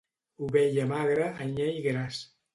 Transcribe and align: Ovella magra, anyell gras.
Ovella 0.45 0.85
magra, 0.93 1.29
anyell 1.45 1.79
gras. 1.87 2.25